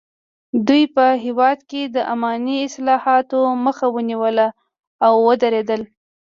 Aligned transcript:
دوی 0.67 0.83
په 0.95 1.05
هېواد 1.23 1.59
کې 1.69 1.81
د 1.85 1.97
اماني 2.13 2.57
اصلاحاتو 2.67 3.39
مخه 3.65 3.85
ونیوله 3.95 4.47
او 5.05 5.13
ودریدل. 5.27 5.81